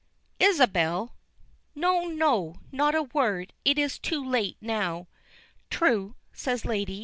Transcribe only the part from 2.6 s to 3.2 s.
Not a